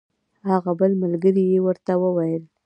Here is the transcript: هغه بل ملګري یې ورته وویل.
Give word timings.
هغه 0.49 0.71
بل 0.79 0.91
ملګري 1.03 1.43
یې 1.51 1.59
ورته 1.65 1.93
وویل. 2.03 2.43